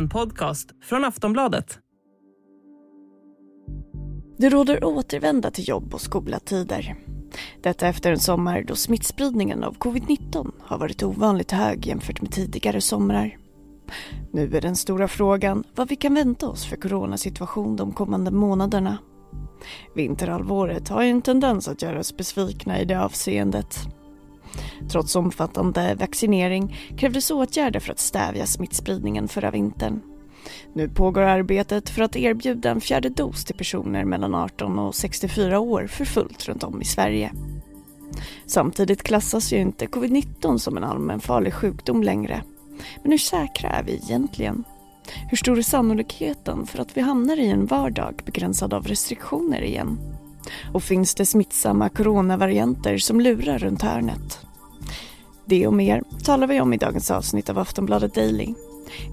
En 0.00 0.08
podcast 0.08 0.70
från 0.82 1.04
Aftonbladet. 1.04 1.78
Det 4.38 4.48
råder 4.48 4.84
återvända 4.84 5.50
till 5.50 5.68
jobb 5.68 5.94
och 5.94 6.00
skolatider. 6.00 6.96
Detta 7.62 7.88
efter 7.88 8.12
en 8.12 8.18
sommar 8.18 8.62
då 8.62 8.74
smittspridningen 8.74 9.64
av 9.64 9.76
covid-19 9.76 10.52
har 10.60 10.78
varit 10.78 11.02
ovanligt 11.02 11.50
hög 11.50 11.86
jämfört 11.86 12.22
med 12.22 12.32
tidigare 12.32 12.80
somrar. 12.80 13.38
Nu 14.32 14.56
är 14.56 14.60
den 14.60 14.76
stora 14.76 15.08
frågan 15.08 15.64
vad 15.74 15.88
vi 15.88 15.96
kan 15.96 16.14
vänta 16.14 16.48
oss 16.48 16.66
för 16.66 16.76
coronasituation 16.76 17.76
de 17.76 17.92
kommande 17.92 18.30
månaderna. 18.30 18.98
Vinterhalvåret 19.94 20.88
har 20.88 21.02
ju 21.02 21.10
en 21.10 21.22
tendens 21.22 21.68
att 21.68 21.82
göra 21.82 22.00
oss 22.00 22.16
besvikna 22.16 22.80
i 22.80 22.84
det 22.84 23.04
avseendet. 23.04 23.99
Trots 24.88 25.16
omfattande 25.16 25.94
vaccinering 25.94 26.76
krävdes 26.96 27.30
åtgärder 27.30 27.80
för 27.80 27.92
att 27.92 27.98
stävja 27.98 28.46
smittspridningen 28.46 29.28
förra 29.28 29.50
vintern. 29.50 30.00
Nu 30.72 30.88
pågår 30.88 31.22
arbetet 31.22 31.88
för 31.88 32.02
att 32.02 32.16
erbjuda 32.16 32.70
en 32.70 32.80
fjärde 32.80 33.08
dos 33.08 33.44
till 33.44 33.56
personer 33.56 34.04
mellan 34.04 34.34
18 34.34 34.78
och 34.78 34.94
64 34.94 35.58
år 35.58 35.86
för 35.86 36.04
fullt 36.04 36.48
runt 36.48 36.64
om 36.64 36.82
i 36.82 36.84
Sverige. 36.84 37.32
Samtidigt 38.46 39.02
klassas 39.02 39.52
ju 39.52 39.56
inte 39.56 39.86
covid-19 39.86 40.58
som 40.58 40.76
en 40.76 40.84
allmänfarlig 40.84 41.54
sjukdom 41.54 42.02
längre. 42.02 42.42
Men 43.02 43.10
hur 43.10 43.18
säkra 43.18 43.70
är 43.70 43.82
vi 43.82 43.92
egentligen? 43.92 44.64
Hur 45.30 45.36
stor 45.36 45.58
är 45.58 45.62
sannolikheten 45.62 46.66
för 46.66 46.78
att 46.78 46.96
vi 46.96 47.00
hamnar 47.00 47.36
i 47.36 47.50
en 47.50 47.66
vardag 47.66 48.22
begränsad 48.24 48.74
av 48.74 48.86
restriktioner 48.86 49.62
igen? 49.62 49.98
Och 50.72 50.82
finns 50.82 51.14
det 51.14 51.26
smittsamma 51.26 51.88
coronavarianter 51.88 52.98
som 52.98 53.20
lurar 53.20 53.58
runt 53.58 53.82
hörnet? 53.82 54.39
Det 55.50 55.66
och 55.66 55.74
mer 55.74 56.02
talar 56.24 56.46
vi 56.46 56.60
om 56.60 56.72
i 56.72 56.76
dagens 56.76 57.10
avsnitt 57.10 57.50
av 57.50 57.58
Aftonbladet 57.58 58.14
Daily. 58.14 58.54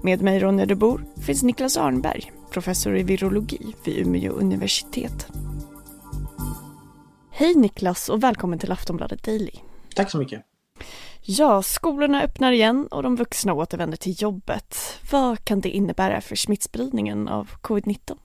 Med 0.02 0.22
mig 0.22 0.38
Ronja 0.38 0.66
de 0.66 0.74
Bor 0.74 1.04
finns 1.26 1.42
Niklas 1.42 1.76
Arnberg, 1.76 2.32
professor 2.50 2.96
i 2.96 3.02
virologi 3.02 3.74
vid 3.84 3.98
Umeå 3.98 4.32
universitet. 4.32 5.26
Hej 7.30 7.54
Niklas 7.54 8.08
och 8.08 8.22
välkommen 8.22 8.58
till 8.58 8.72
Aftonbladet 8.72 9.22
Daily. 9.22 9.52
Tack 9.94 10.10
så 10.10 10.18
mycket. 10.18 10.42
Ja, 11.20 11.62
skolorna 11.62 12.22
öppnar 12.22 12.52
igen 12.52 12.86
och 12.86 13.02
de 13.02 13.16
vuxna 13.16 13.54
återvänder 13.54 13.96
till 13.96 14.22
jobbet. 14.22 14.76
Vad 15.12 15.44
kan 15.44 15.60
det 15.60 15.70
innebära 15.70 16.20
för 16.20 16.36
smittspridningen 16.36 17.28
av 17.28 17.50
covid-19? 17.62 18.16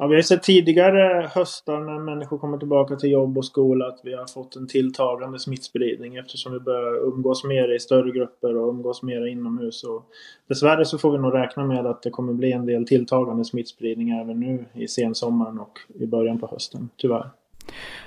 Ja, 0.00 0.06
vi 0.06 0.14
har 0.14 0.22
sett 0.22 0.42
tidigare 0.42 1.26
höstar 1.34 1.80
när 1.80 1.98
människor 1.98 2.38
kommer 2.38 2.58
tillbaka 2.58 2.96
till 2.96 3.10
jobb 3.10 3.38
och 3.38 3.44
skola 3.44 3.86
att 3.86 4.00
vi 4.04 4.14
har 4.14 4.26
fått 4.26 4.56
en 4.56 4.66
tilltagande 4.66 5.38
smittspridning 5.38 6.16
eftersom 6.16 6.52
vi 6.52 6.60
börjar 6.60 7.08
umgås 7.08 7.44
mer 7.44 7.74
i 7.74 7.78
större 7.78 8.10
grupper 8.10 8.56
och 8.56 8.68
umgås 8.68 9.02
mer 9.02 9.26
inomhus. 9.26 9.84
Och 9.84 10.04
dessvärre 10.48 10.84
så 10.84 10.98
får 10.98 11.12
vi 11.12 11.18
nog 11.18 11.34
räkna 11.34 11.64
med 11.64 11.86
att 11.86 12.02
det 12.02 12.10
kommer 12.10 12.32
bli 12.32 12.52
en 12.52 12.66
del 12.66 12.86
tilltagande 12.86 13.44
smittspridning 13.44 14.10
även 14.10 14.40
nu 14.40 14.64
i 14.74 14.88
sensommaren 14.88 15.58
och 15.58 15.78
i 15.94 16.06
början 16.06 16.38
på 16.38 16.46
hösten, 16.46 16.88
tyvärr. 16.96 17.30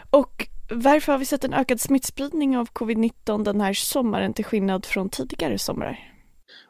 Och 0.10 0.48
varför 0.72 1.12
har 1.12 1.20
vi 1.20 1.26
sett 1.26 1.44
en 1.44 1.54
ökad 1.54 1.80
smittspridning 1.80 2.58
av 2.58 2.68
covid-19 2.70 3.44
den 3.44 3.62
här 3.62 3.74
sommaren 3.74 4.34
till 4.34 4.46
skillnad 4.46 4.86
från 4.86 5.10
tidigare 5.10 5.58
somrar? 5.58 6.13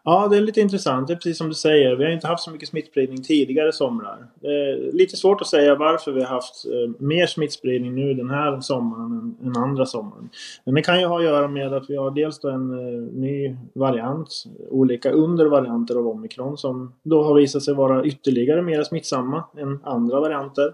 Ja, 0.05 0.27
det 0.27 0.37
är 0.37 0.41
lite 0.41 0.61
intressant. 0.61 1.07
Det 1.07 1.13
är 1.13 1.15
precis 1.15 1.37
som 1.37 1.49
du 1.49 1.55
säger. 1.55 1.95
Vi 1.95 2.03
har 2.03 2.11
inte 2.11 2.27
haft 2.27 2.43
så 2.43 2.51
mycket 2.51 2.69
smittspridning 2.69 3.23
tidigare 3.23 3.71
somrar. 3.71 4.27
Det 4.41 4.47
är 4.47 4.91
lite 4.91 5.17
svårt 5.17 5.41
att 5.41 5.47
säga 5.47 5.75
varför 5.75 6.11
vi 6.11 6.21
har 6.21 6.29
haft 6.29 6.65
eh, 6.65 7.05
mer 7.05 7.25
smittspridning 7.25 7.95
nu 7.95 8.13
den 8.13 8.29
här 8.29 8.61
sommaren 8.61 9.35
än, 9.43 9.57
andra 9.57 9.85
sommaren. 9.85 10.29
Men 10.65 10.75
det 10.75 10.81
kan 10.81 10.99
ju 10.99 11.05
ha 11.05 11.17
att 11.17 11.23
göra 11.23 11.47
med 11.47 11.73
att 11.73 11.89
vi 11.89 11.95
har 11.95 12.11
dels 12.11 12.39
då 12.39 12.49
en 12.49 12.71
eh, 12.71 13.01
ny 13.13 13.55
variant, 13.73 14.43
olika 14.69 15.11
undervarianter 15.11 15.95
av 15.95 16.07
omikron 16.07 16.57
som 16.57 16.93
då 17.03 17.23
har 17.23 17.35
visat 17.35 17.63
sig 17.63 17.73
vara 17.73 18.05
ytterligare 18.05 18.61
mer 18.61 18.83
smittsamma 18.83 19.43
än 19.57 19.79
andra 19.83 20.19
varianter. 20.19 20.73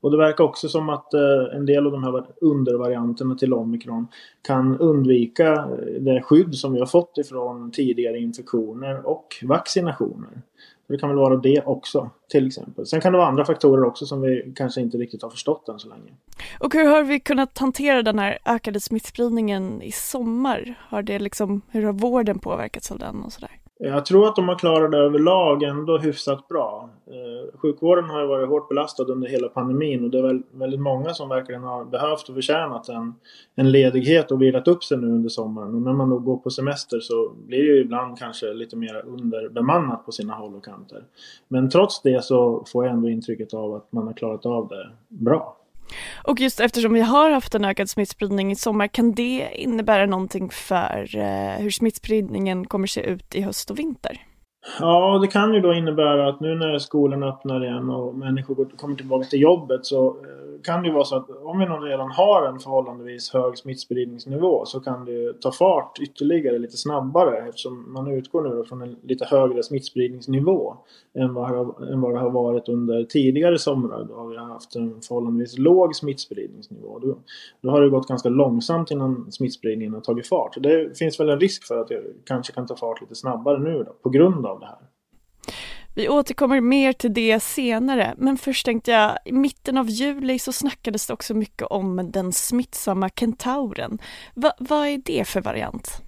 Och 0.00 0.10
det 0.10 0.16
verkar 0.16 0.44
också 0.44 0.68
som 0.68 0.88
att 0.88 1.14
eh, 1.14 1.56
en 1.56 1.66
del 1.66 1.86
av 1.86 1.92
de 1.92 2.04
här 2.04 2.24
undervarianterna 2.40 3.34
till 3.34 3.52
omikron 3.52 4.06
kan 4.42 4.78
undvika 4.78 5.52
eh, 5.52 6.00
det 6.00 6.22
skydd 6.22 6.54
som 6.54 6.72
vi 6.72 6.78
har 6.78 6.86
fått 6.86 7.18
ifrån 7.18 7.70
tidigare 7.70 8.18
infektioner 8.18 9.06
och 9.06 9.26
vaccinationer. 9.42 10.42
Det 10.88 10.98
kan 10.98 11.08
väl 11.08 11.18
vara 11.18 11.36
det 11.36 11.62
också 11.66 12.10
till 12.28 12.46
exempel. 12.46 12.86
Sen 12.86 13.00
kan 13.00 13.12
det 13.12 13.18
vara 13.18 13.28
andra 13.28 13.44
faktorer 13.44 13.84
också 13.84 14.06
som 14.06 14.20
vi 14.20 14.52
kanske 14.56 14.80
inte 14.80 14.98
riktigt 14.98 15.22
har 15.22 15.30
förstått 15.30 15.68
än 15.68 15.78
så 15.78 15.88
länge. 15.88 16.12
Och 16.60 16.74
hur 16.74 16.86
har 16.86 17.02
vi 17.02 17.20
kunnat 17.20 17.58
hantera 17.58 18.02
den 18.02 18.18
här 18.18 18.38
ökade 18.44 18.80
smittspridningen 18.80 19.82
i 19.82 19.92
sommar? 19.92 20.74
Har 20.88 21.02
det 21.02 21.18
liksom, 21.18 21.60
hur 21.70 21.82
har 21.82 21.92
vården 21.92 22.38
påverkats 22.38 22.92
av 22.92 22.98
den 22.98 23.22
och 23.22 23.32
sådär? 23.32 23.50
Jag 23.80 24.06
tror 24.06 24.28
att 24.28 24.36
de 24.36 24.48
har 24.48 24.58
klarat 24.58 24.90
det 24.90 24.98
överlag 24.98 25.62
ändå 25.62 25.98
hyfsat 25.98 26.48
bra. 26.48 26.90
Eh, 27.06 27.58
sjukvården 27.58 28.10
har 28.10 28.20
ju 28.20 28.26
varit 28.26 28.48
hårt 28.48 28.68
belastad 28.68 29.04
under 29.04 29.28
hela 29.28 29.48
pandemin 29.48 30.04
och 30.04 30.10
det 30.10 30.18
är 30.18 30.42
väldigt 30.52 30.80
många 30.80 31.14
som 31.14 31.28
verkligen 31.28 31.62
har 31.62 31.84
behövt 31.84 32.28
och 32.28 32.34
förtjänat 32.34 32.88
en, 32.88 33.14
en 33.54 33.70
ledighet 33.70 34.30
och 34.30 34.42
vilat 34.42 34.68
upp 34.68 34.84
sig 34.84 34.98
nu 34.98 35.06
under 35.06 35.28
sommaren. 35.28 35.74
Och 35.74 35.82
när 35.82 35.92
man 35.92 36.10
då 36.10 36.18
går 36.18 36.36
på 36.36 36.50
semester 36.50 37.00
så 37.00 37.32
blir 37.46 37.58
det 37.58 37.64
ju 37.64 37.80
ibland 37.80 38.18
kanske 38.18 38.52
lite 38.52 38.76
mer 38.76 39.04
underbemannat 39.06 40.06
på 40.06 40.12
sina 40.12 40.34
håll 40.34 40.54
och 40.54 40.64
kanter. 40.64 41.04
Men 41.48 41.70
trots 41.70 42.02
det 42.02 42.24
så 42.24 42.64
får 42.72 42.84
jag 42.84 42.94
ändå 42.94 43.08
intrycket 43.08 43.54
av 43.54 43.74
att 43.74 43.92
man 43.92 44.06
har 44.06 44.14
klarat 44.14 44.46
av 44.46 44.68
det 44.68 44.90
bra. 45.08 45.56
Och 46.24 46.40
just 46.40 46.60
eftersom 46.60 46.92
vi 46.92 47.00
har 47.00 47.30
haft 47.30 47.54
en 47.54 47.64
ökad 47.64 47.90
smittspridning 47.90 48.50
i 48.50 48.56
sommar, 48.56 48.86
kan 48.86 49.12
det 49.12 49.48
innebära 49.52 50.06
någonting 50.06 50.50
för 50.50 51.16
eh, 51.16 51.62
hur 51.62 51.70
smittspridningen 51.70 52.66
kommer 52.66 52.86
se 52.86 53.00
ut 53.00 53.34
i 53.34 53.42
höst 53.42 53.70
och 53.70 53.78
vinter? 53.78 54.20
Ja, 54.80 55.18
det 55.22 55.28
kan 55.28 55.54
ju 55.54 55.60
då 55.60 55.74
innebära 55.74 56.28
att 56.28 56.40
nu 56.40 56.54
när 56.54 56.78
skolorna 56.78 57.28
öppnar 57.28 57.64
igen 57.64 57.90
och 57.90 58.14
människor 58.14 58.76
kommer 58.76 58.96
tillbaka 58.96 59.24
till 59.24 59.40
jobbet 59.40 59.86
så 59.86 60.08
eh, 60.08 60.47
kan 60.64 60.82
det 60.82 60.88
ju 60.88 60.94
vara 60.94 61.04
så 61.04 61.16
att 61.16 61.30
om 61.30 61.58
vi 61.58 61.64
redan 61.64 62.10
har 62.10 62.46
en 62.46 62.58
förhållandevis 62.58 63.32
hög 63.32 63.58
smittspridningsnivå 63.58 64.64
så 64.64 64.80
kan 64.80 65.04
det 65.04 65.40
ta 65.40 65.52
fart 65.52 65.98
ytterligare 66.00 66.58
lite 66.58 66.76
snabbare 66.76 67.48
eftersom 67.48 67.92
man 67.92 68.10
utgår 68.10 68.42
nu 68.42 68.64
från 68.64 68.82
en 68.82 68.96
lite 69.02 69.24
högre 69.24 69.62
smittspridningsnivå 69.62 70.76
än 71.14 71.34
vad, 71.34 71.82
än 71.92 72.00
vad 72.00 72.14
det 72.14 72.18
har 72.18 72.30
varit 72.30 72.68
under 72.68 73.04
tidigare 73.04 73.58
somrar. 73.58 74.04
Då 74.04 74.14
har 74.14 74.26
vi 74.26 74.36
haft 74.36 74.76
en 74.76 75.00
förhållandevis 75.00 75.58
låg 75.58 75.96
smittspridningsnivå. 75.96 76.98
Då, 76.98 77.18
då 77.60 77.70
har 77.70 77.80
det 77.80 77.90
gått 77.90 78.08
ganska 78.08 78.28
långsamt 78.28 78.90
innan 78.90 79.32
smittspridningen 79.32 79.94
har 79.94 80.00
tagit 80.00 80.26
fart. 80.26 80.56
Det 80.60 80.98
finns 80.98 81.20
väl 81.20 81.28
en 81.28 81.40
risk 81.40 81.64
för 81.64 81.80
att 81.80 81.88
det 81.88 82.02
kanske 82.24 82.52
kan 82.52 82.66
ta 82.66 82.76
fart 82.76 83.00
lite 83.00 83.14
snabbare 83.14 83.58
nu 83.58 83.84
då, 83.84 83.92
på 84.02 84.10
grund 84.10 84.46
av 84.46 84.60
det 84.60 84.66
här. 84.66 84.78
Vi 85.94 86.08
återkommer 86.08 86.60
mer 86.60 86.92
till 86.92 87.14
det 87.14 87.40
senare, 87.40 88.14
men 88.18 88.36
först 88.36 88.64
tänkte 88.64 88.90
jag, 88.90 89.18
i 89.24 89.32
mitten 89.32 89.78
av 89.78 89.88
juli 89.88 90.38
så 90.38 90.52
snackades 90.52 91.06
det 91.06 91.12
också 91.12 91.34
mycket 91.34 91.66
om 91.66 92.10
den 92.12 92.32
smittsamma 92.32 93.08
kentauren. 93.08 93.98
Va, 94.34 94.52
vad 94.58 94.86
är 94.86 94.98
det 95.04 95.28
för 95.28 95.40
variant? 95.40 96.02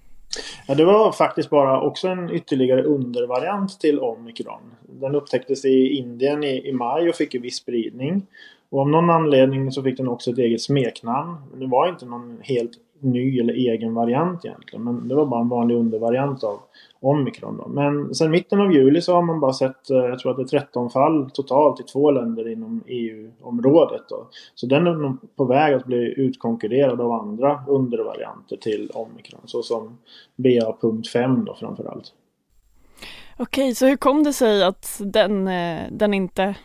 Ja, 0.67 0.75
det 0.75 0.85
var 0.85 1.11
faktiskt 1.11 1.49
bara 1.49 1.81
också 1.81 2.07
en 2.07 2.29
ytterligare 2.29 2.83
undervariant 2.83 3.79
till 3.79 3.99
omikron. 3.99 4.61
Den 4.81 5.15
upptäcktes 5.15 5.65
i 5.65 5.87
Indien 5.87 6.43
i, 6.43 6.69
i 6.69 6.73
maj 6.73 7.09
och 7.09 7.15
fick 7.15 7.35
en 7.35 7.41
viss 7.41 7.55
spridning. 7.55 8.27
Och 8.69 8.79
av 8.79 8.89
någon 8.89 9.09
anledning 9.09 9.71
så 9.71 9.83
fick 9.83 9.97
den 9.97 10.07
också 10.07 10.31
ett 10.31 10.37
eget 10.37 10.61
smeknamn. 10.61 11.37
Det 11.55 11.67
var 11.67 11.89
inte 11.89 12.05
någon 12.05 12.39
helt 12.43 12.71
ny 13.03 13.39
eller 13.39 13.53
egen 13.53 13.93
variant 13.93 14.45
egentligen. 14.45 14.83
Men 14.83 15.07
det 15.07 15.15
var 15.15 15.25
bara 15.25 15.41
en 15.41 15.49
vanlig 15.49 15.75
undervariant 15.75 16.43
av 16.43 16.59
omikron. 16.99 17.57
Då. 17.57 17.67
Men 17.67 18.15
sen 18.15 18.31
mitten 18.31 18.61
av 18.61 18.73
juli 18.73 19.01
så 19.01 19.13
har 19.13 19.21
man 19.21 19.39
bara 19.39 19.53
sett, 19.53 19.89
eh, 19.89 19.97
jag 19.97 20.19
tror 20.19 20.31
att 20.31 20.37
det 20.37 20.43
är 20.43 20.59
13 20.59 20.89
fall 20.89 21.31
totalt 21.31 21.79
i 21.79 21.83
två 21.83 22.11
länder 22.11 22.51
inom 22.51 22.83
EU-området. 22.87 24.01
Då. 24.09 24.27
Så 24.55 24.65
den 24.65 24.87
är 24.87 24.93
nog 24.93 25.17
på 25.35 25.45
väg 25.45 25.73
att 25.73 25.85
bli 25.85 26.13
utkonkurrerad 26.17 27.01
av 27.01 27.11
andra 27.11 27.63
undervarianter 27.67 28.57
till 28.57 28.91
omikron. 28.93 29.41
Såsom 29.45 29.97
BA.5 30.35 31.45
då 31.45 31.55
framförallt. 31.55 32.13
Okej, 33.37 33.75
så 33.75 33.87
hur 33.87 33.97
kom 33.97 34.23
det 34.23 34.33
sig 34.33 34.63
att 34.63 35.01
den, 35.05 35.47
eh, 35.47 35.81
den 35.91 36.13
inte 36.13 36.55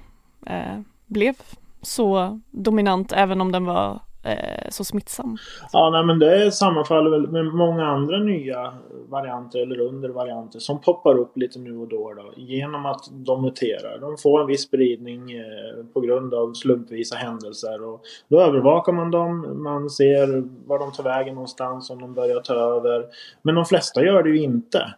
eh, 0.47 0.81
blev 1.07 1.35
så 1.83 2.41
dominant 2.51 3.13
även 3.13 3.41
om 3.41 3.53
den 3.53 3.65
var 3.65 4.01
eh, 4.27 4.71
så 4.71 4.85
smittsam. 4.85 5.37
Ja, 5.73 5.91
nej, 5.91 6.05
men 6.05 6.19
det 6.19 6.53
sammanfaller 6.53 7.11
väl 7.11 7.29
med 7.29 7.45
många 7.45 7.87
andra 7.87 8.19
nya 8.19 8.75
varianter 9.09 9.59
eller 9.59 9.81
undervarianter 9.81 10.59
som 10.59 10.81
poppar 10.81 11.19
upp 11.19 11.37
lite 11.37 11.59
nu 11.59 11.77
och 11.77 11.89
då, 11.89 12.15
då 12.15 12.33
genom 12.37 12.87
att 12.87 13.05
de 13.13 13.43
muterar. 13.43 13.99
De 14.01 14.17
får 14.17 14.41
en 14.41 14.47
viss 14.47 14.63
spridning 14.63 15.33
eh, 15.33 15.85
på 15.93 16.01
grund 16.01 16.35
av 16.35 16.53
slumpvisa 16.53 17.17
händelser 17.17 17.85
och 17.85 18.01
då 18.29 18.41
övervakar 18.41 18.93
man 18.93 19.11
dem. 19.11 19.63
Man 19.63 19.91
ser 19.91 20.45
var 20.67 20.79
de 20.79 20.93
tar 20.93 21.05
vägen 21.05 21.35
någonstans 21.35 21.91
om 21.91 22.01
de 22.01 22.15
börjar 22.15 22.41
ta 22.41 22.55
över. 22.55 23.05
Men 23.43 23.55
de 23.55 23.65
flesta 23.65 24.05
gör 24.05 24.23
det 24.23 24.31
ju 24.31 24.43
inte. 24.43 24.95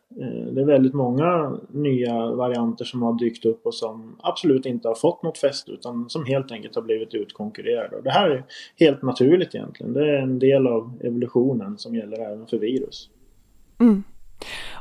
Det 0.58 0.62
är 0.62 0.66
väldigt 0.66 0.94
många 0.94 1.58
nya 1.69 2.31
varianter 2.31 2.84
som 2.84 3.02
har 3.02 3.19
dykt 3.19 3.44
upp 3.44 3.66
och 3.66 3.75
som 3.75 4.16
absolut 4.22 4.66
inte 4.66 4.88
har 4.88 4.94
fått 4.94 5.22
något 5.22 5.38
fäste 5.38 5.70
utan 5.70 6.10
som 6.10 6.25
helt 6.25 6.52
enkelt 6.52 6.75
har 6.75 6.82
blivit 6.82 7.14
utkonkurrerade. 7.14 7.96
Och 7.96 8.02
det 8.02 8.10
här 8.10 8.31
är 8.31 8.44
helt 8.76 9.02
naturligt 9.02 9.55
egentligen. 9.55 9.93
Det 9.93 10.10
är 10.10 10.22
en 10.22 10.38
del 10.38 10.66
av 10.66 10.93
evolutionen 11.05 11.78
som 11.78 11.94
gäller 11.94 12.20
även 12.20 12.46
för 12.46 12.58
virus. 12.58 13.10
Mm. 13.81 14.02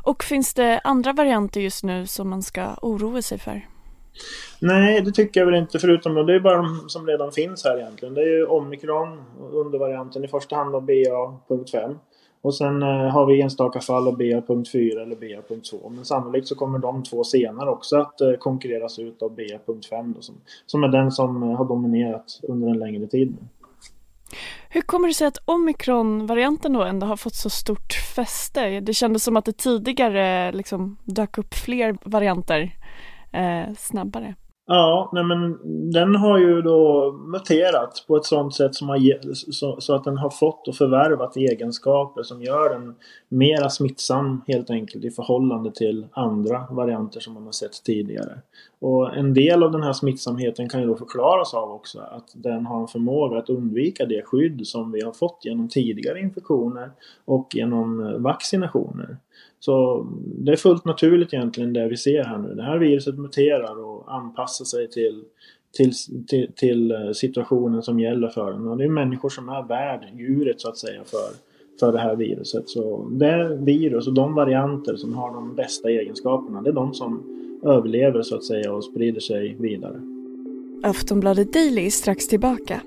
Och 0.02 0.24
finns 0.24 0.54
det 0.54 0.80
andra 0.84 1.12
varianter 1.12 1.60
just 1.60 1.84
nu 1.84 2.06
som 2.06 2.30
man 2.30 2.42
ska 2.42 2.66
oroa 2.82 3.22
sig 3.22 3.38
för? 3.38 3.66
Nej, 4.60 5.00
det 5.00 5.12
tycker 5.12 5.40
jag 5.40 5.46
väl 5.46 5.54
inte. 5.54 5.78
Förutom 5.78 6.14
det 6.14 6.34
är 6.34 6.40
bara 6.40 6.56
de 6.56 6.88
som 6.88 7.06
redan 7.06 7.32
finns 7.32 7.64
här 7.64 7.78
egentligen. 7.78 8.14
Det 8.14 8.20
är 8.20 8.36
ju 8.36 8.46
omikron, 8.46 9.22
undervarianten 9.52 10.24
i 10.24 10.28
första 10.28 10.56
hand 10.56 10.74
av 10.74 10.86
BA.5. 10.86 11.96
Och 12.48 12.54
sen 12.54 12.82
eh, 12.82 12.88
har 12.88 13.26
vi 13.26 13.40
enstaka 13.40 13.80
fall 13.80 14.08
av 14.08 14.16
BA.4 14.16 15.02
eller 15.02 15.16
BA.2. 15.16 15.90
Men 15.90 16.04
sannolikt 16.04 16.48
så 16.48 16.54
kommer 16.54 16.78
de 16.78 17.02
två 17.02 17.24
senare 17.24 17.70
också 17.70 17.96
att 17.96 18.20
eh, 18.20 18.32
konkurreras 18.32 18.98
ut 18.98 19.22
av 19.22 19.34
BA.5 19.34 20.14
då, 20.14 20.20
som, 20.20 20.34
som 20.66 20.84
är 20.84 20.88
den 20.88 21.10
som 21.10 21.42
eh, 21.42 21.56
har 21.56 21.64
dominerat 21.64 22.40
under 22.42 22.68
en 22.68 22.78
längre 22.78 23.06
tid. 23.06 23.36
Hur 24.68 24.80
kommer 24.80 25.08
det 25.08 25.14
sig 25.14 25.26
att 25.26 25.38
omikron-varianten 25.44 26.72
då 26.72 26.82
ändå 26.82 27.06
har 27.06 27.16
fått 27.16 27.34
så 27.34 27.50
stort 27.50 27.92
fäste? 28.14 28.80
Det 28.80 28.94
kändes 28.94 29.24
som 29.24 29.36
att 29.36 29.44
det 29.44 29.56
tidigare 29.56 30.52
liksom 30.52 30.96
dök 31.04 31.38
upp 31.38 31.54
fler 31.54 31.96
varianter 32.02 32.76
eh, 33.32 33.74
snabbare. 33.78 34.34
Ja, 34.70 35.10
nej 35.12 35.24
men 35.24 35.58
den 35.90 36.16
har 36.16 36.38
ju 36.38 36.62
då 36.62 37.12
muterat 37.12 38.04
på 38.06 38.16
ett 38.16 38.24
sådant 38.24 38.54
sätt 38.54 38.74
som 38.74 38.88
har, 38.88 39.34
så, 39.52 39.80
så, 39.80 39.94
att 39.94 40.04
den 40.04 40.18
har 40.18 40.30
fått 40.30 40.68
och 40.68 40.74
förvärvat 40.74 41.36
egenskaper 41.36 42.22
som 42.22 42.42
gör 42.42 42.70
den 42.70 42.94
mera 43.28 43.70
smittsam 43.70 44.42
helt 44.46 44.70
enkelt 44.70 45.04
i 45.04 45.10
förhållande 45.10 45.72
till 45.72 46.06
andra 46.12 46.66
varianter 46.70 47.20
som 47.20 47.34
man 47.34 47.44
har 47.44 47.52
sett 47.52 47.84
tidigare. 47.84 48.38
Och 48.80 49.16
en 49.16 49.34
del 49.34 49.62
av 49.62 49.72
den 49.72 49.82
här 49.82 49.92
smittsamheten 49.92 50.68
kan 50.68 50.80
ju 50.80 50.86
då 50.86 50.96
förklaras 50.96 51.54
av 51.54 51.70
också 51.70 51.98
att 52.00 52.28
den 52.34 52.66
har 52.66 52.80
en 52.80 52.88
förmåga 52.88 53.38
att 53.38 53.50
undvika 53.50 54.06
det 54.06 54.22
skydd 54.22 54.66
som 54.66 54.92
vi 54.92 55.04
har 55.04 55.12
fått 55.12 55.40
genom 55.44 55.68
tidigare 55.68 56.20
infektioner 56.20 56.90
och 57.24 57.48
genom 57.54 58.22
vaccinationer. 58.22 59.16
Så 59.60 60.06
det 60.14 60.52
är 60.52 60.56
fullt 60.56 60.84
naturligt 60.84 61.34
egentligen 61.34 61.72
det 61.72 61.88
vi 61.88 61.96
ser 61.96 62.24
här 62.24 62.38
nu. 62.38 62.54
Det 62.54 62.62
här 62.62 62.78
viruset 62.78 63.18
muterar 63.18 63.84
och 63.84 64.14
anpassar 64.14 64.64
sig 64.64 64.90
till, 64.90 65.22
till, 65.76 65.92
till, 66.26 66.52
till 66.56 66.90
eh, 66.90 67.12
situationen 67.12 67.82
som 67.82 68.00
gäller 68.00 68.28
för 68.28 68.52
den. 68.52 68.68
Och 68.68 68.76
det 68.76 68.84
är 68.84 68.88
människor 68.88 69.28
som 69.28 69.48
är 69.48 69.68
värd 69.68 70.04
djuret 70.18 70.60
så 70.60 70.68
att 70.68 70.78
säga 70.78 71.00
för, 71.04 71.28
för 71.80 71.92
det 71.92 71.98
här 71.98 72.16
viruset. 72.16 72.68
Så 72.68 73.08
det 73.10 73.58
virus 73.60 74.06
och 74.06 74.14
de 74.14 74.34
varianter 74.34 74.96
som 74.96 75.14
har 75.14 75.34
de 75.34 75.54
bästa 75.54 75.90
egenskaperna, 75.90 76.62
det 76.62 76.70
är 76.70 76.74
de 76.74 76.94
som 76.94 77.22
överlever 77.64 78.22
så 78.22 78.36
att 78.36 78.44
säga 78.44 78.72
och 78.72 78.84
sprider 78.84 79.20
sig 79.20 79.56
vidare. 79.58 80.00
Aftonbladet 80.82 81.52
Daily 81.52 81.86
är 81.86 81.90
strax 81.90 82.28
tillbaka. 82.28 82.80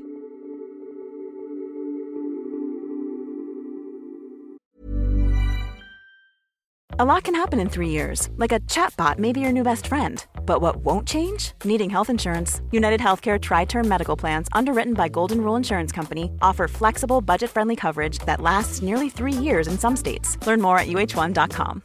A 7.01 7.05
lot 7.13 7.23
can 7.23 7.33
happen 7.33 7.59
in 7.59 7.67
three 7.67 7.89
years, 7.89 8.29
like 8.37 8.51
a 8.51 8.59
chatbot 8.67 9.17
may 9.17 9.33
be 9.33 9.39
your 9.39 9.51
new 9.51 9.63
best 9.63 9.87
friend. 9.87 10.23
But 10.45 10.61
what 10.61 10.85
won't 10.85 11.07
change? 11.07 11.53
Needing 11.65 11.89
health 11.89 12.11
insurance. 12.11 12.61
United 12.71 12.99
Healthcare 12.99 13.39
Tri 13.39 13.65
Term 13.65 13.87
Medical 13.87 14.15
Plans, 14.15 14.47
underwritten 14.51 14.93
by 14.93 15.09
Golden 15.09 15.41
Rule 15.41 15.55
Insurance 15.55 15.91
Company, 15.91 16.29
offer 16.43 16.67
flexible, 16.67 17.19
budget 17.19 17.49
friendly 17.49 17.75
coverage 17.75 18.19
that 18.27 18.39
lasts 18.39 18.83
nearly 18.83 19.09
three 19.09 19.33
years 19.33 19.67
in 19.67 19.79
some 19.79 19.95
states. 19.95 20.37
Learn 20.45 20.61
more 20.61 20.77
at 20.77 20.87
uh1.com. 20.87 21.81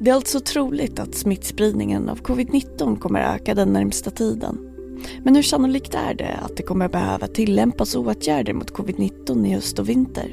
Det 0.00 0.10
är 0.10 0.14
alltså 0.14 0.40
troligt 0.40 0.98
att 0.98 1.14
smittspridningen 1.14 2.08
av 2.08 2.22
covid-19 2.22 2.98
kommer 2.98 3.34
öka 3.34 3.54
den 3.54 3.72
närmsta 3.72 4.10
tiden. 4.10 4.73
Men 5.22 5.34
hur 5.34 5.42
sannolikt 5.42 5.94
är 5.94 6.14
det 6.14 6.38
att 6.42 6.56
det 6.56 6.62
kommer 6.62 6.88
behöva 6.88 7.26
tillämpas 7.26 7.96
åtgärder 7.96 8.52
mot 8.52 8.72
covid-19 8.72 9.46
i 9.46 9.54
höst 9.54 9.78
och 9.78 9.88
vinter? 9.88 10.28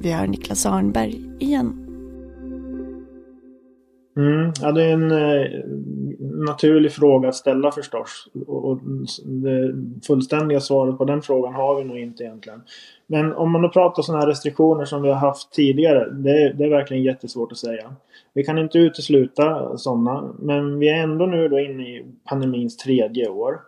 Vi 0.00 0.12
hör 0.12 0.26
Niklas 0.26 0.66
Arnberg 0.66 1.20
igen. 1.38 1.84
Mm, 4.16 4.52
ja, 4.60 4.72
det 4.72 4.84
är 4.84 4.92
en 4.92 5.10
eh, 5.10 5.46
naturlig 6.46 6.92
fråga 6.92 7.28
att 7.28 7.34
ställa 7.34 7.70
förstås. 7.70 8.28
Och, 8.46 8.64
och 8.64 8.78
det 9.24 9.74
fullständiga 10.06 10.60
svaret 10.60 10.98
på 10.98 11.04
den 11.04 11.22
frågan 11.22 11.54
har 11.54 11.78
vi 11.78 11.84
nog 11.84 11.98
inte 11.98 12.24
egentligen. 12.24 12.62
Men 13.06 13.32
om 13.32 13.50
man 13.50 13.62
då 13.62 13.68
pratar 13.68 14.02
sådana 14.02 14.20
här 14.20 14.30
restriktioner 14.30 14.84
som 14.84 15.02
vi 15.02 15.08
har 15.08 15.16
haft 15.16 15.52
tidigare. 15.52 16.10
Det, 16.10 16.52
det, 16.52 16.64
är 16.64 16.70
verkligen 16.70 17.02
jättesvårt 17.02 17.52
att 17.52 17.58
säga. 17.58 17.94
Vi 18.34 18.44
kan 18.44 18.58
inte 18.58 18.78
utesluta 18.78 19.78
sådana. 19.78 20.34
Men 20.38 20.78
vi 20.78 20.88
är 20.88 21.02
ändå 21.02 21.26
nu 21.26 21.48
då 21.48 21.58
inne 21.58 21.82
i 21.82 22.04
pandemins 22.28 22.76
tredje 22.76 23.28
år. 23.28 23.60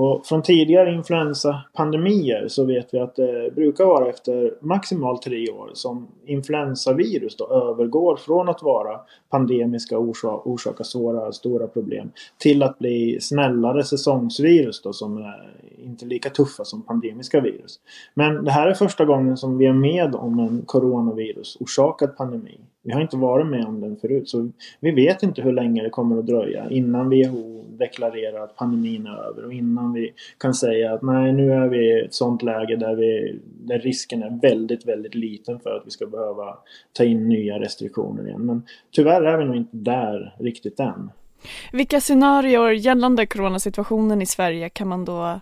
Och 0.00 0.26
från 0.26 0.42
tidigare 0.42 0.94
influensapandemier 0.94 2.48
så 2.48 2.64
vet 2.64 2.94
vi 2.94 2.98
att 2.98 3.16
det 3.16 3.54
brukar 3.54 3.84
vara 3.84 4.08
efter 4.08 4.54
maximalt 4.60 5.22
tre 5.22 5.50
år 5.50 5.70
som 5.72 6.08
influensavirus 6.26 7.36
då 7.36 7.48
övergår 7.48 8.16
från 8.16 8.48
att 8.48 8.62
vara 8.62 9.00
pandemiska 9.30 9.98
och 9.98 10.46
orsaka 10.46 10.84
svåra, 10.84 11.32
stora 11.32 11.66
problem 11.66 12.10
till 12.38 12.62
att 12.62 12.78
bli 12.78 13.18
snällare 13.20 13.84
säsongsvirus 13.84 14.82
då 14.82 14.92
som 14.92 15.16
är 15.16 15.50
inte 15.84 16.06
lika 16.06 16.30
tuffa 16.30 16.64
som 16.64 16.82
pandemiska 16.82 17.40
virus. 17.40 17.80
Men 18.14 18.44
det 18.44 18.50
här 18.50 18.66
är 18.66 18.74
första 18.74 19.04
gången 19.04 19.36
som 19.36 19.58
vi 19.58 19.66
är 19.66 19.72
med 19.72 20.14
om 20.14 20.38
en 20.38 20.62
coronavirus 20.66 21.56
orsakad 21.60 22.16
pandemi. 22.16 22.60
Vi 22.82 22.92
har 22.92 23.00
inte 23.00 23.16
varit 23.16 23.46
med 23.46 23.64
om 23.64 23.80
den 23.80 23.96
förut 23.96 24.28
så 24.28 24.50
vi 24.80 24.90
vet 24.90 25.22
inte 25.22 25.42
hur 25.42 25.52
länge 25.52 25.82
det 25.82 25.90
kommer 25.90 26.18
att 26.18 26.26
dröja 26.26 26.70
innan 26.70 27.10
WHO 27.10 27.64
deklarerar 27.78 28.44
att 28.44 28.56
pandemin 28.56 29.06
är 29.06 29.28
över 29.28 29.44
och 29.44 29.52
innan 29.52 29.92
vi 29.92 30.12
kan 30.38 30.54
säga 30.54 30.94
att 30.94 31.02
nej 31.02 31.32
nu 31.32 31.52
är 31.52 31.68
vi 31.68 31.78
i 31.78 32.04
ett 32.04 32.14
sånt 32.14 32.42
läge 32.42 32.76
där, 32.76 32.94
vi, 32.94 33.40
där 33.44 33.78
risken 33.78 34.22
är 34.22 34.40
väldigt 34.42 34.86
väldigt 34.86 35.14
liten 35.14 35.60
för 35.60 35.70
att 35.70 35.86
vi 35.86 35.90
ska 35.90 36.06
behöva 36.06 36.58
ta 36.92 37.04
in 37.04 37.28
nya 37.28 37.58
restriktioner 37.58 38.26
igen. 38.26 38.46
Men 38.46 38.62
tyvärr 38.90 39.22
är 39.22 39.38
vi 39.38 39.44
nog 39.44 39.56
inte 39.56 39.76
där 39.76 40.34
riktigt 40.38 40.80
än. 40.80 41.10
Vilka 41.72 42.00
scenarier 42.00 42.70
gällande 42.70 43.26
coronasituationen 43.26 44.22
i 44.22 44.26
Sverige 44.26 44.68
kan 44.68 44.88
man 44.88 45.04
då 45.04 45.40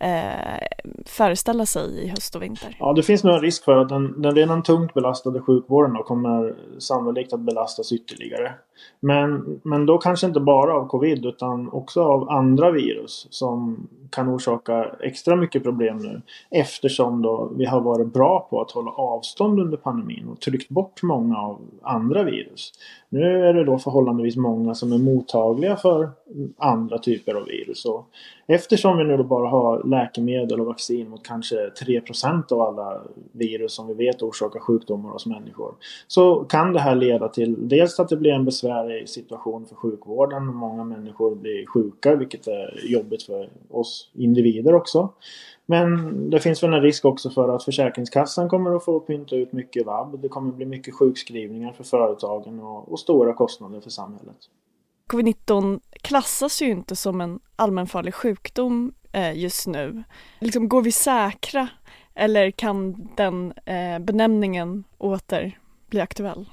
eh, 0.00 0.66
föreställa 1.06 1.66
sig 1.66 2.04
i 2.04 2.08
höst 2.08 2.36
och 2.36 2.42
vinter? 2.42 2.76
Ja, 2.78 2.92
det 2.92 3.02
finns 3.02 3.24
nog 3.24 3.34
en 3.34 3.40
risk 3.40 3.64
för 3.64 3.76
att 3.76 3.88
den, 3.88 4.22
den 4.22 4.34
redan 4.34 4.62
tungt 4.62 4.94
belastade 4.94 5.40
sjukvården 5.40 5.94
då 5.94 6.02
kommer 6.02 6.54
sannolikt 6.78 7.32
att 7.32 7.40
belastas 7.40 7.92
ytterligare. 7.92 8.54
Men, 9.00 9.60
men 9.62 9.86
då 9.86 9.98
kanske 9.98 10.26
inte 10.26 10.40
bara 10.40 10.74
av 10.74 10.88
covid 10.88 11.26
utan 11.26 11.68
också 11.68 12.02
av 12.02 12.30
andra 12.30 12.70
virus 12.70 13.26
som 13.30 13.88
kan 14.16 14.28
orsaka 14.28 14.96
extra 15.00 15.36
mycket 15.36 15.62
problem 15.62 15.98
nu. 15.98 16.22
Eftersom 16.50 17.22
då 17.22 17.52
vi 17.56 17.64
har 17.64 17.80
varit 17.80 18.12
bra 18.12 18.46
på 18.50 18.60
att 18.60 18.70
hålla 18.70 18.90
avstånd 18.90 19.60
under 19.60 19.76
pandemin 19.76 20.28
och 20.28 20.40
tryckt 20.40 20.68
bort 20.68 21.02
många 21.02 21.38
av 21.38 21.60
andra 21.82 22.22
virus. 22.22 22.72
Nu 23.08 23.46
är 23.46 23.54
det 23.54 23.64
då 23.64 23.78
förhållandevis 23.78 24.36
många 24.36 24.74
som 24.74 24.92
är 24.92 24.98
mottagliga 24.98 25.76
för 25.76 26.10
andra 26.56 26.98
typer 26.98 27.34
av 27.34 27.44
virus. 27.44 27.84
Och 27.84 28.08
eftersom 28.46 28.98
vi 28.98 29.04
nu 29.04 29.16
då 29.16 29.24
bara 29.24 29.48
har 29.48 29.84
läkemedel 29.84 30.60
och 30.60 30.66
vaccin 30.66 31.10
mot 31.10 31.26
kanske 31.26 31.56
3% 31.56 32.52
av 32.52 32.60
alla 32.60 33.02
virus 33.32 33.74
som 33.74 33.86
vi 33.86 33.94
vet 33.94 34.22
orsakar 34.22 34.60
sjukdomar 34.60 35.10
hos 35.10 35.26
människor. 35.26 35.74
Så 36.06 36.44
kan 36.44 36.72
det 36.72 36.80
här 36.80 36.94
leda 36.94 37.28
till 37.28 37.68
dels 37.68 38.00
att 38.00 38.08
det 38.08 38.16
blir 38.16 38.32
en 38.32 38.44
besvärlig 38.44 39.08
situation 39.08 39.66
för 39.66 39.74
sjukvården. 39.74 40.46
Många 40.46 40.84
människor 40.84 41.34
blir 41.34 41.66
sjuka 41.66 42.16
vilket 42.16 42.46
är 42.46 42.80
jobbigt 42.88 43.22
för 43.22 43.48
oss 43.70 44.05
individer 44.12 44.74
också. 44.74 45.12
Men 45.66 46.30
det 46.30 46.40
finns 46.40 46.62
väl 46.62 46.72
en 46.72 46.82
risk 46.82 47.04
också 47.04 47.30
för 47.30 47.48
att 47.48 47.64
Försäkringskassan 47.64 48.48
kommer 48.48 48.76
att 48.76 48.84
få 48.84 49.00
pynta 49.00 49.36
ut 49.36 49.52
mycket 49.52 49.86
vab. 49.86 50.20
Det 50.22 50.28
kommer 50.28 50.52
bli 50.52 50.66
mycket 50.66 50.94
sjukskrivningar 50.94 51.72
för 51.72 51.84
företagen 51.84 52.60
och, 52.60 52.92
och 52.92 53.00
stora 53.00 53.34
kostnader 53.34 53.80
för 53.80 53.90
samhället. 53.90 54.36
Covid-19 55.10 55.80
klassas 56.02 56.62
ju 56.62 56.70
inte 56.70 56.96
som 56.96 57.20
en 57.20 57.40
allmänfarlig 57.56 58.14
sjukdom 58.14 58.92
eh, 59.12 59.38
just 59.38 59.66
nu. 59.66 60.04
Liksom, 60.40 60.68
går 60.68 60.82
vi 60.82 60.92
säkra 60.92 61.68
eller 62.14 62.50
kan 62.50 63.08
den 63.16 63.52
eh, 63.64 63.98
benämningen 63.98 64.84
åter 64.98 65.58
bli 65.86 66.00
aktuell? 66.00 66.46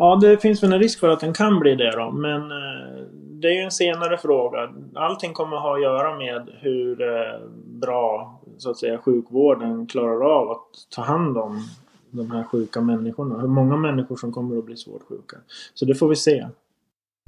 Ja, 0.00 0.16
det 0.16 0.38
finns 0.38 0.62
väl 0.62 0.72
en 0.72 0.78
risk 0.78 1.00
för 1.00 1.08
att 1.08 1.20
den 1.20 1.32
kan 1.32 1.58
bli 1.58 1.74
det 1.74 1.90
då. 1.90 2.10
Men 2.10 2.42
eh, 2.50 3.06
det 3.12 3.48
är 3.48 3.52
ju 3.52 3.60
en 3.60 3.70
senare 3.70 4.18
fråga. 4.18 4.70
Allting 4.94 5.32
kommer 5.32 5.56
att 5.56 5.62
ha 5.62 5.74
att 5.76 5.82
göra 5.82 6.16
med 6.16 6.48
hur 6.60 7.02
eh, 7.02 7.40
bra 7.80 8.40
så 8.58 8.70
att 8.70 8.78
säga 8.78 8.98
sjukvården 8.98 9.86
klarar 9.86 10.40
av 10.40 10.50
att 10.50 10.66
ta 10.90 11.02
hand 11.02 11.38
om 11.38 11.68
de 12.10 12.30
här 12.30 12.44
sjuka 12.44 12.80
människorna. 12.80 13.40
Hur 13.40 13.48
många 13.48 13.76
människor 13.76 14.16
som 14.16 14.32
kommer 14.32 14.58
att 14.58 14.64
bli 14.64 14.76
svårt 14.76 15.02
sjuka. 15.08 15.36
Så 15.74 15.84
det 15.84 15.94
får 15.94 16.08
vi 16.08 16.16
se. 16.16 16.46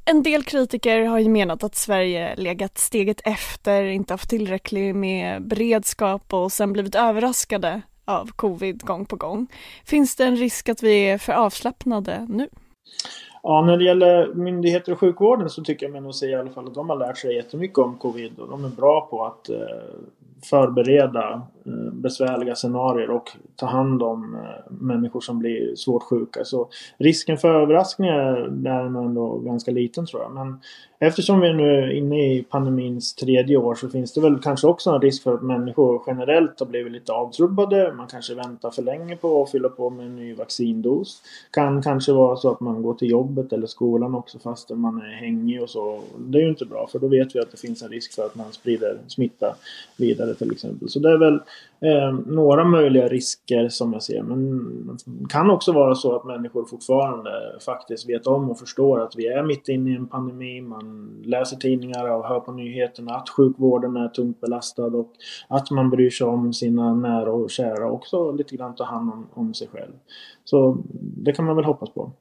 En 0.05 0.23
del 0.23 0.43
kritiker 0.43 1.05
har 1.05 1.19
ju 1.19 1.29
menat 1.29 1.64
att 1.64 1.75
Sverige 1.75 2.37
legat 2.37 2.79
steget 2.79 3.21
efter, 3.25 3.85
inte 3.85 4.12
haft 4.12 4.31
tillräckligt 4.31 4.97
med 4.97 5.49
beredskap 5.49 6.33
och 6.33 6.52
sen 6.52 6.73
blivit 6.73 6.95
överraskade 6.95 7.83
av 8.05 8.31
covid 8.37 8.83
gång 8.83 9.07
på 9.07 9.17
gång. 9.17 9.47
Finns 9.85 10.17
det 10.17 10.25
en 10.25 10.37
risk 10.37 10.69
att 10.69 10.83
vi 10.83 11.11
är 11.11 11.19
för 11.19 11.33
avslappnade 11.33 12.26
nu? 12.29 12.49
Ja, 13.43 13.63
när 13.63 13.77
det 13.77 13.85
gäller 13.85 14.35
myndigheter 14.35 14.93
och 14.93 15.01
sjukvården 15.01 15.51
så 15.51 15.63
tycker 15.63 15.87
jag 15.87 15.93
mig 15.93 16.01
nog 16.01 16.15
se 16.15 16.27
i 16.27 16.35
alla 16.35 16.51
fall 16.51 16.67
att 16.67 16.75
de 16.75 16.91
har 16.91 16.97
lärt 16.97 17.19
sig 17.19 17.35
jättemycket 17.35 17.79
om 17.79 17.99
covid 17.99 18.39
och 18.39 18.49
de 18.49 18.65
är 18.65 18.69
bra 18.69 19.09
på 19.11 19.25
att 19.25 19.49
eh, 19.49 19.57
förbereda 20.43 21.43
Eh, 21.66 21.92
besvärliga 21.92 22.54
scenarier 22.54 23.11
och 23.11 23.31
ta 23.57 23.66
hand 23.66 24.02
om 24.02 24.35
eh, 24.35 24.73
människor 24.81 25.21
som 25.21 25.38
blir 25.38 25.76
svårt 25.76 26.02
sjuka. 26.02 26.45
Så 26.45 26.69
risken 26.97 27.38
för 27.38 27.62
överraskningar 27.62 28.23
är 28.66 28.88
nog 28.88 29.04
ändå 29.04 29.38
ganska 29.38 29.71
liten 29.71 30.07
tror 30.07 30.23
jag. 30.23 30.33
Men 30.33 30.61
eftersom 30.99 31.40
vi 31.40 31.52
nu 31.52 31.69
är 31.69 31.90
inne 31.90 32.35
i 32.35 32.42
pandemins 32.42 33.14
tredje 33.14 33.57
år 33.57 33.75
så 33.75 33.88
finns 33.88 34.12
det 34.12 34.21
väl 34.21 34.38
kanske 34.38 34.66
också 34.66 34.90
en 34.90 35.00
risk 35.00 35.23
för 35.23 35.35
att 35.35 35.42
människor 35.42 36.02
generellt 36.07 36.61
har 36.61 36.66
blivit 36.66 36.92
lite 36.92 37.12
avtrubbade. 37.12 37.92
Man 37.97 38.07
kanske 38.07 38.35
väntar 38.35 38.71
för 38.71 38.83
länge 38.83 39.16
på 39.16 39.42
att 39.42 39.50
fylla 39.50 39.69
på 39.69 39.90
med 39.90 40.07
en 40.07 40.16
ny 40.16 40.35
vaccindos. 40.35 41.23
Kan 41.50 41.83
kanske 41.83 42.12
vara 42.12 42.37
så 42.37 42.50
att 42.50 42.61
man 42.61 42.83
går 42.83 42.95
till 42.95 43.11
jobbet 43.11 43.52
eller 43.52 43.66
skolan 43.66 44.14
också 44.14 44.38
fastän 44.38 44.78
man 44.78 45.02
är 45.02 45.14
hängig 45.14 45.62
och 45.62 45.71
så. 45.71 46.00
Det 46.19 46.38
är 46.38 46.42
ju 46.42 46.49
inte 46.49 46.64
bra 46.64 46.88
för 46.92 46.99
då 46.99 47.09
vet 47.09 47.35
vi 47.37 47.40
att 47.40 47.50
det 47.50 47.61
finns 47.61 47.83
en 47.83 47.90
risk 47.90 48.14
för 48.14 48.26
att 48.26 48.35
man 48.35 48.52
sprider 48.52 48.99
smitta 49.07 49.54
vidare 49.97 50.35
till 50.35 50.52
exempel. 50.52 50.88
Så 50.88 50.99
det 50.99 51.11
är 51.11 51.19
väl 51.19 51.40
eh, 51.81 52.13
några 52.27 52.65
möjliga 52.65 53.09
risker 53.09 53.69
som 53.69 53.93
jag 53.93 54.03
ser. 54.03 54.23
Men 54.23 54.87
det 55.05 55.29
kan 55.29 55.51
också 55.51 55.73
vara 55.73 55.95
så 55.95 56.17
att 56.17 56.25
människor 56.25 56.65
fortfarande 56.65 57.31
faktiskt 57.67 58.09
vet 58.09 58.27
om 58.27 58.51
och 58.51 58.59
förstår 58.59 59.01
att 59.01 59.17
vi 59.17 59.27
är 59.27 59.43
mitt 59.43 59.69
inne 59.69 59.91
i 59.91 59.97
en 59.97 60.09
pandemi. 60.09 60.61
Man 60.61 61.17
läser 61.25 61.57
tidningar 61.57 62.11
och 62.11 62.29
hör 62.29 62.41
på 62.41 62.53
nyheterna 62.53 63.15
att 63.15 63.29
sjukvården 63.29 63.97
är 63.97 64.09
tungt 64.09 64.41
belastad 64.41 64.87
och 64.87 65.13
att 65.49 65.71
man 65.71 65.91
bryr 65.91 66.11
sig 66.11 66.27
om 66.27 66.53
sina 66.53 66.95
nära 66.95 67.33
och 67.33 67.51
kära 67.51 67.91
också 67.91 68.33
lite 68.33 68.57
grann 68.57 68.75
ta 68.75 68.85
hand 68.85 69.13
om, 69.13 69.27
om 69.35 69.55
sig 69.55 69.69
själv. 69.69 69.93
Så 70.45 70.79
det 71.01 71.33
kan 71.33 71.45
man 71.45 71.57
väl 71.57 71.65
hoppas 71.65 71.91
på. 71.91 72.13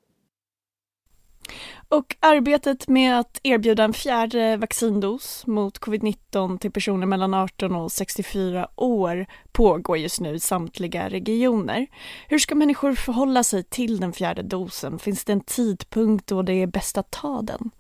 Och 1.92 2.16
arbetet 2.20 2.88
med 2.88 3.20
att 3.20 3.40
erbjuda 3.44 3.84
en 3.84 3.94
fjärde 3.94 4.58
vaccindos 4.58 5.48
mot 5.48 5.80
covid-19 5.80 6.58
till 6.58 6.72
personer 6.72 7.06
mellan 7.06 7.34
18 7.34 7.76
och 7.76 7.92
64 7.92 8.68
år 8.76 9.26
pågår 9.52 9.98
just 9.98 10.20
nu 10.20 10.36
i 10.36 10.40
samtliga 10.40 11.10
regioner. 11.10 11.88
Hur 12.28 12.40
ska 12.40 12.56
människor 12.56 12.94
förhålla 12.94 13.44
sig 13.44 13.64
till 13.64 14.00
den 14.00 14.14
fjärde 14.14 14.42
dosen? 14.42 15.00
Finns 15.00 15.26
det 15.26 15.34
en 15.34 15.42
tidpunkt 15.42 16.28
då 16.28 16.42
det 16.42 16.54
är 16.54 16.68
bäst 16.68 16.98
att 16.98 17.12
ta 17.12 17.42
den? 17.42 17.72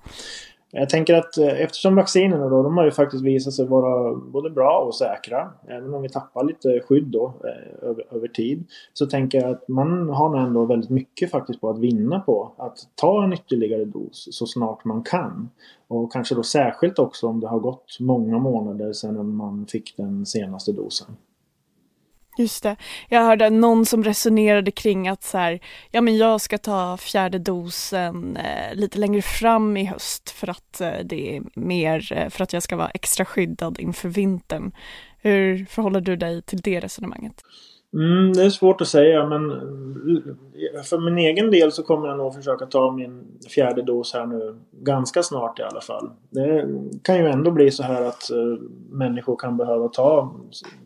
Jag 0.71 0.89
tänker 0.89 1.13
att 1.13 1.37
eh, 1.37 1.61
eftersom 1.61 1.95
vaccinerna 1.95 2.49
då, 2.49 2.63
de 2.63 2.77
har 2.77 2.85
ju 2.85 2.91
faktiskt 2.91 3.23
visat 3.23 3.53
sig 3.53 3.65
vara 3.65 4.15
både 4.15 4.49
bra 4.49 4.83
och 4.87 4.95
säkra. 4.95 5.51
Även 5.67 5.93
om 5.93 6.01
vi 6.01 6.09
tappar 6.09 6.43
lite 6.43 6.79
skydd 6.79 7.07
då 7.07 7.33
eh, 7.43 7.89
över, 7.89 8.05
över, 8.11 8.27
tid. 8.27 8.63
Så 8.93 9.05
tänker 9.05 9.41
jag 9.41 9.49
att 9.49 9.67
man 9.67 10.09
har 10.09 10.29
nog 10.29 10.41
ändå 10.41 10.65
väldigt 10.65 10.89
mycket 10.89 11.31
faktiskt 11.31 11.61
på 11.61 11.69
att 11.69 11.79
vinna 11.79 12.19
på 12.19 12.51
att 12.57 12.77
ta 12.95 13.23
en 13.23 13.33
ytterligare 13.33 13.85
dos 13.85 14.27
så 14.31 14.45
snart 14.45 14.85
man 14.85 15.03
kan. 15.03 15.49
Och 15.87 16.11
kanske 16.11 16.35
då 16.35 16.43
särskilt 16.43 16.99
också 16.99 17.27
om 17.27 17.39
det 17.39 17.47
har 17.47 17.59
gått 17.59 17.97
många 17.99 18.39
månader 18.39 18.93
sedan 18.93 19.35
man 19.35 19.65
fick 19.65 19.97
den 19.97 20.25
senaste 20.25 20.71
dosen. 20.71 21.07
Just 22.38 22.63
det. 22.63 22.75
Jag 23.09 23.23
hörde 23.23 23.50
någon 23.50 23.85
som 23.85 24.03
resonerade 24.03 24.71
kring 24.71 25.07
att 25.07 25.23
så 25.23 25.38
här, 25.38 25.59
ja 25.91 26.01
men 26.01 26.17
jag 26.17 26.41
ska 26.41 26.57
ta 26.57 26.97
fjärde 26.97 27.39
dosen 27.39 28.38
eh, 28.38 28.75
lite 28.75 29.00
längre 29.00 29.21
fram 29.21 29.77
i 29.77 29.85
höst 29.85 30.29
för 30.29 30.50
att 30.50 30.81
eh, 30.81 30.93
det 31.03 31.35
är 31.35 31.43
mer, 31.53 32.13
eh, 32.13 32.29
för 32.29 32.43
att 32.43 32.53
jag 32.53 32.63
ska 32.63 32.75
vara 32.75 32.89
extra 32.89 33.25
skyddad 33.25 33.79
inför 33.79 34.09
vintern. 34.09 34.71
Hur 35.21 35.65
förhåller 35.65 36.01
du 36.01 36.15
dig 36.15 36.41
till 36.41 36.61
det 36.61 36.79
resonemanget? 36.79 37.43
Mm, 37.93 38.33
det 38.33 38.43
är 38.43 38.50
svårt 38.50 38.81
att 38.81 38.88
säga 38.88 39.25
men 39.25 39.51
eh, 39.51 40.81
för 40.83 41.00
min 41.00 41.17
egen 41.17 41.51
del 41.51 41.71
så 41.71 41.83
kommer 41.83 42.07
jag 42.07 42.17
nog 42.17 42.33
försöka 42.33 42.65
ta 42.65 42.91
min 42.91 43.24
fjärde 43.50 43.81
dos 43.81 44.13
här 44.13 44.25
nu 44.25 44.55
ganska 44.71 45.24
snart 45.24 45.60
i 45.60 45.63
alla 45.63 45.81
fall. 45.81 46.10
Det 46.29 46.67
kan 47.03 47.17
ju 47.17 47.27
ändå 47.27 47.51
bli 47.51 47.71
så 47.71 47.83
här 47.83 48.01
att 48.01 48.31
eh, 48.31 48.62
människor 48.89 49.36
kan 49.36 49.57
behöva 49.57 49.88
ta, 49.88 50.36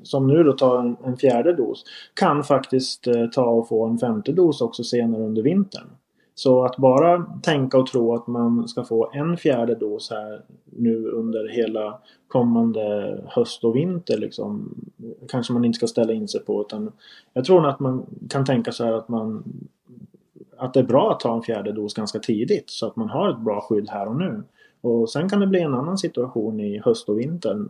som 0.03 0.27
nu 0.27 0.43
då 0.43 0.53
ta 0.53 0.79
en, 0.79 0.97
en 1.03 1.17
fjärde 1.17 1.53
dos, 1.53 1.83
kan 2.13 2.43
faktiskt 2.43 3.07
eh, 3.07 3.25
ta 3.25 3.45
och 3.45 3.67
få 3.67 3.85
en 3.85 3.97
femte 3.97 4.31
dos 4.31 4.61
också 4.61 4.83
senare 4.83 5.23
under 5.23 5.41
vintern. 5.41 5.87
Så 6.35 6.65
att 6.65 6.77
bara 6.77 7.25
tänka 7.41 7.77
och 7.77 7.87
tro 7.87 8.13
att 8.13 8.27
man 8.27 8.67
ska 8.67 8.83
få 8.83 9.11
en 9.13 9.37
fjärde 9.37 9.75
dos 9.75 10.09
här 10.09 10.41
nu 10.65 11.07
under 11.07 11.47
hela 11.49 11.99
kommande 12.27 13.17
höst 13.27 13.63
och 13.63 13.75
vinter 13.75 14.17
liksom 14.17 14.75
kanske 15.27 15.53
man 15.53 15.65
inte 15.65 15.77
ska 15.77 15.87
ställa 15.87 16.13
in 16.13 16.27
sig 16.27 16.41
på 16.41 16.61
utan 16.61 16.91
jag 17.33 17.45
tror 17.45 17.67
att 17.67 17.79
man 17.79 18.05
kan 18.29 18.45
tänka 18.45 18.71
så 18.71 18.83
här 18.83 18.93
att 18.93 19.09
man 19.09 19.43
att 20.57 20.73
det 20.73 20.79
är 20.79 20.83
bra 20.83 21.11
att 21.11 21.19
ta 21.19 21.35
en 21.35 21.41
fjärde 21.41 21.71
dos 21.71 21.93
ganska 21.93 22.19
tidigt 22.19 22.69
så 22.69 22.87
att 22.87 22.95
man 22.95 23.09
har 23.09 23.29
ett 23.29 23.39
bra 23.39 23.61
skydd 23.61 23.89
här 23.89 24.07
och 24.07 24.15
nu. 24.15 24.43
Och 24.81 25.09
sen 25.09 25.29
kan 25.29 25.39
det 25.39 25.47
bli 25.47 25.59
en 25.59 25.73
annan 25.73 25.97
situation 25.97 26.59
i 26.59 26.81
höst 26.85 27.09
och 27.09 27.19
vinter 27.19 27.65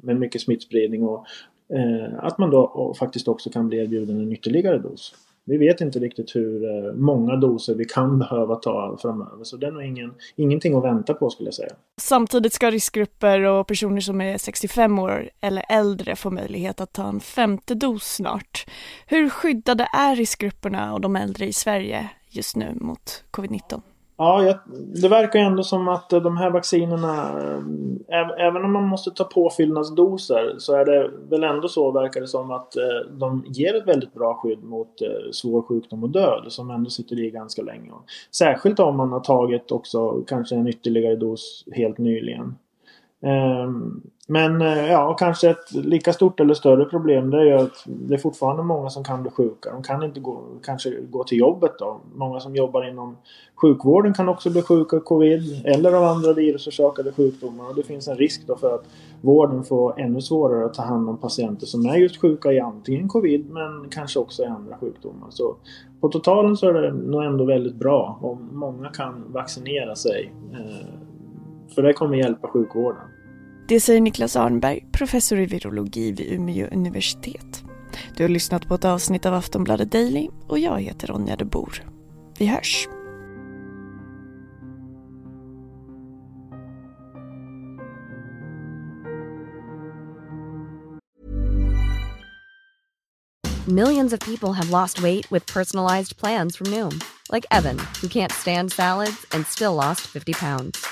med 0.00 0.16
mycket 0.16 0.40
smittspridning 0.40 1.02
och 1.02 1.26
eh, 1.68 2.24
att 2.24 2.38
man 2.38 2.50
då 2.50 2.94
faktiskt 2.98 3.28
också 3.28 3.50
kan 3.50 3.68
bli 3.68 3.78
erbjuden 3.78 4.20
en 4.20 4.32
ytterligare 4.32 4.78
dos 4.78 5.14
vi 5.44 5.56
vet 5.56 5.80
inte 5.80 5.98
riktigt 5.98 6.36
hur 6.36 6.64
eh, 6.64 6.92
många 6.92 7.36
doser 7.36 7.74
vi 7.74 7.84
kan 7.84 8.18
behöva 8.18 8.56
ta 8.56 8.98
framöver. 9.02 9.44
Så 9.44 9.56
det 9.56 9.66
är 9.66 9.70
nog 9.70 9.84
ingen, 9.84 10.14
ingenting 10.36 10.74
att 10.74 10.84
vänta 10.84 11.14
på 11.14 11.30
skulle 11.30 11.46
jag 11.46 11.54
säga. 11.54 11.72
Samtidigt 12.00 12.52
ska 12.52 12.70
riskgrupper 12.70 13.40
och 13.40 13.66
personer 13.66 14.00
som 14.00 14.20
är 14.20 14.38
65 14.38 14.98
år 14.98 15.30
eller 15.40 15.64
äldre 15.68 16.16
få 16.16 16.30
möjlighet 16.30 16.80
att 16.80 16.92
ta 16.92 17.08
en 17.08 17.20
femte 17.20 17.74
dos 17.74 18.14
snart. 18.14 18.66
Hur 19.06 19.28
skyddade 19.28 19.88
är 19.92 20.16
riskgrupperna 20.16 20.94
och 20.94 21.00
de 21.00 21.16
äldre 21.16 21.46
i 21.46 21.52
Sverige 21.52 22.08
just 22.28 22.56
nu 22.56 22.74
mot 22.80 23.24
covid-19? 23.30 23.80
Ja, 24.22 24.44
jag, 24.44 24.58
det 25.02 25.08
verkar 25.08 25.38
ändå 25.38 25.62
som 25.62 25.88
att 25.88 26.10
de 26.10 26.36
här 26.36 26.50
vaccinerna, 26.50 27.40
eh, 27.40 28.20
äv, 28.20 28.30
även 28.38 28.64
om 28.64 28.72
man 28.72 28.88
måste 28.88 29.10
ta 29.10 29.24
påfyllnadsdoser, 29.24 30.54
så 30.58 30.74
är 30.76 30.84
det 30.84 31.10
väl 31.28 31.44
ändå 31.44 31.68
så, 31.68 31.90
verkar 31.90 32.20
det 32.20 32.26
som, 32.26 32.50
att 32.50 32.76
eh, 32.76 33.10
de 33.10 33.44
ger 33.46 33.74
ett 33.74 33.88
väldigt 33.88 34.14
bra 34.14 34.34
skydd 34.34 34.64
mot 34.64 35.02
eh, 35.02 35.30
svår 35.32 35.62
sjukdom 35.62 36.02
och 36.04 36.10
död, 36.10 36.44
som 36.48 36.70
ändå 36.70 36.90
sitter 36.90 37.18
i 37.18 37.30
ganska 37.30 37.62
länge. 37.62 37.90
Särskilt 38.30 38.80
om 38.80 38.96
man 38.96 39.12
har 39.12 39.20
tagit 39.20 39.72
också 39.72 40.22
kanske 40.26 40.54
en 40.54 40.68
ytterligare 40.68 41.16
dos 41.16 41.64
helt 41.72 41.98
nyligen. 41.98 42.54
Ehm, 43.22 44.02
men 44.26 44.62
eh, 44.62 44.90
ja, 44.90 45.14
kanske 45.14 45.50
ett 45.50 45.72
lika 45.72 46.12
stort 46.12 46.40
eller 46.40 46.54
större 46.54 46.84
problem 46.84 47.30
det 47.30 47.38
är 47.38 47.44
ju 47.44 47.52
att 47.52 47.84
det 47.86 48.14
är 48.14 48.18
fortfarande 48.18 48.62
många 48.62 48.90
som 48.90 49.04
kan 49.04 49.22
bli 49.22 49.30
sjuka. 49.30 49.70
De 49.70 49.82
kan 49.82 50.02
inte 50.02 50.20
gå, 50.20 50.42
kanske 50.64 50.90
gå 51.10 51.24
till 51.24 51.38
jobbet 51.38 51.72
då. 51.78 52.00
Många 52.14 52.40
som 52.40 52.56
jobbar 52.56 52.88
inom 52.88 53.16
sjukvården 53.54 54.14
kan 54.14 54.28
också 54.28 54.50
bli 54.50 54.62
sjuka 54.62 54.96
av 54.96 55.00
covid 55.00 55.62
eller 55.64 55.92
av 55.92 56.04
andra 56.04 56.32
virusorsakade 56.32 57.12
sjukdomar. 57.12 57.68
Och 57.68 57.74
det 57.74 57.82
finns 57.82 58.08
en 58.08 58.16
risk 58.16 58.46
då 58.46 58.56
för 58.56 58.74
att 58.74 58.84
vården 59.20 59.64
får 59.64 60.00
ännu 60.00 60.20
svårare 60.20 60.64
att 60.64 60.74
ta 60.74 60.82
hand 60.82 61.08
om 61.08 61.18
patienter 61.18 61.66
som 61.66 61.86
är 61.86 61.96
just 61.96 62.20
sjuka 62.20 62.52
i 62.52 62.60
antingen 62.60 63.08
covid 63.08 63.50
men 63.50 63.90
kanske 63.90 64.18
också 64.18 64.42
i 64.42 64.46
andra 64.46 64.76
sjukdomar. 64.76 65.26
Så 65.30 65.56
på 66.00 66.08
totalen 66.08 66.56
så 66.56 66.68
är 66.68 66.72
det 66.72 66.92
nog 66.92 67.24
ändå 67.24 67.44
väldigt 67.44 67.76
bra 67.76 68.18
om 68.22 68.48
många 68.52 68.88
kan 68.88 69.24
vaccinera 69.32 69.96
sig. 69.96 70.32
Eh, 70.52 71.11
för 71.74 71.82
det 71.82 71.92
kommer 71.92 72.16
hjälpa 72.16 72.48
sjukvården. 72.48 73.02
Det 73.68 73.80
säger 73.80 74.00
Niklas 74.00 74.36
Arnberg, 74.36 74.86
professor 74.92 75.38
i 75.38 75.46
virologi 75.46 76.12
vid 76.12 76.32
Umeå 76.32 76.66
universitet. 76.72 77.64
Du 78.16 78.24
har 78.24 78.28
lyssnat 78.28 78.68
på 78.68 78.74
ett 78.74 78.84
avsnitt 78.84 79.26
av 79.26 79.34
Aftonbladet 79.34 79.92
Daily 79.92 80.28
och 80.48 80.58
jag 80.58 80.80
heter 80.80 81.06
Ronja 81.06 81.36
de 81.36 81.44
Bor. 81.44 81.82
Vi 82.38 82.46
hörs! 82.46 82.88
Millions 93.68 94.12
of 94.12 94.18
people 94.20 94.52
have 94.54 94.70
lost 94.70 95.02
weight 95.02 95.30
with 95.30 95.46
personalized 95.46 96.16
plans 96.16 96.56
from 96.56 96.66
Noom. 96.66 97.00
Like 97.30 97.46
Evan, 97.52 97.78
who 98.00 98.08
can't 98.08 98.32
stand 98.32 98.72
salads 98.72 99.24
and 99.30 99.46
still 99.46 99.74
lost 99.74 100.00
50 100.00 100.32
pounds. 100.32 100.91